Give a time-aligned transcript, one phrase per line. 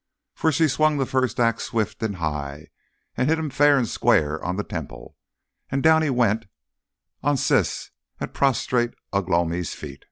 [0.33, 2.69] For she swung the first axe swift and high,
[3.15, 5.15] and hit him fair and square on the temple;
[5.69, 6.47] and down he went
[7.21, 9.99] on Siss at prostrate Ugh lomi's feet.